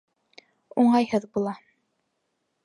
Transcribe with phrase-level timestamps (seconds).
[0.83, 1.55] Уңайһыҙ була.